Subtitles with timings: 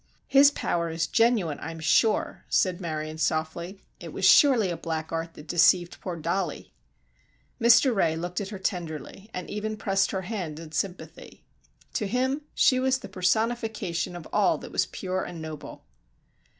[0.25, 3.83] "His power is genuine, I am sure," said Marion softly.
[3.99, 6.73] "It was surely a black art that deceived poor Dollie."
[7.61, 7.93] Mr.
[7.93, 11.43] Ray looked at her tenderly, and even pressed her hand in sympathy.
[11.93, 15.85] To him she was the personification of all that was pure and noble.